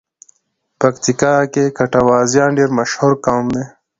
[0.79, 3.63] پکیتیکا کې ګټوازیان ډېر مشهور قوم دی.